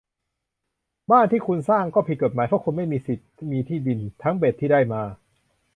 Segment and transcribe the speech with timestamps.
[1.11, 5.01] บ้านที่คุณสร้างก็ผิดกฎหมาย เพราะคุณไม่มีสิทธิ์มีที่ดิน ทั้งเบ็ดที่ได้มา